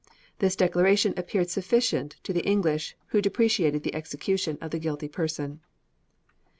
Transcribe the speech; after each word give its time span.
This 0.39 0.55
declaration 0.55 1.13
appeared 1.15 1.51
sufficient 1.51 2.15
to 2.23 2.33
the 2.33 2.43
English, 2.43 2.95
who 3.09 3.21
deprecated 3.21 3.83
the 3.83 3.93
execution 3.93 4.57
of 4.59 4.71
the 4.71 4.79
guilty 4.79 5.07
person. 5.07 5.59